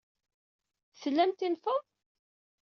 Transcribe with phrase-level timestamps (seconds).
[1.01, 1.83] Tlamt infed?